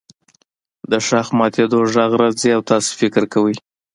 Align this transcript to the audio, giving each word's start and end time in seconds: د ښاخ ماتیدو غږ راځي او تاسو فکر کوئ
د 0.91 0.93
ښاخ 1.07 1.27
ماتیدو 1.39 1.79
غږ 1.93 2.11
راځي 2.21 2.49
او 2.55 2.61
تاسو 2.69 2.89
فکر 3.01 3.23
کوئ 3.33 3.55